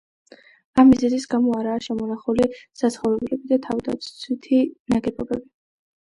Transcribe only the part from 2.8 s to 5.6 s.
საცხოვრებლები და თავდაცვითი ნაგებობები.